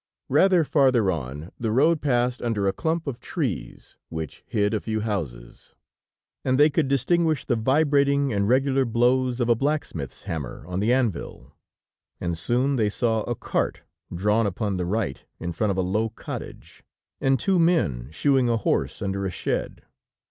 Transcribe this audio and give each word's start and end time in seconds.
Rather 0.29 0.63
farther 0.63 1.11
on, 1.11 1.51
the 1.59 1.71
road 1.71 2.01
passed 2.01 2.41
under 2.41 2.67
a 2.67 2.73
clump 2.73 3.05
of 3.05 3.19
trees, 3.19 3.97
which 4.09 4.43
hid 4.47 4.73
a 4.73 4.79
few 4.79 5.01
houses, 5.01 5.75
and 6.43 6.59
they 6.59 6.71
could 6.71 6.87
distinguish 6.87 7.45
the 7.45 7.55
vibrating 7.55 8.33
and 8.33 8.49
regular 8.49 8.83
blows 8.83 9.39
of 9.39 9.47
a 9.47 9.53
blacksmith's 9.53 10.23
hammer 10.23 10.63
on 10.65 10.79
the 10.79 10.91
anvil; 10.91 11.55
and 12.19 12.35
soon 12.35 12.77
they 12.77 12.89
saw 12.89 13.21
a 13.25 13.35
cart 13.35 13.81
drawn 14.11 14.47
upon 14.47 14.77
the 14.77 14.85
right 14.87 15.23
in 15.39 15.51
front 15.51 15.69
of 15.69 15.77
a 15.77 15.81
low 15.83 16.09
cottage, 16.09 16.83
and 17.19 17.39
two 17.39 17.59
men 17.59 18.09
shoeing 18.11 18.49
a 18.49 18.57
horse 18.57 19.03
under 19.03 19.27
a 19.27 19.29
shed. 19.29 19.83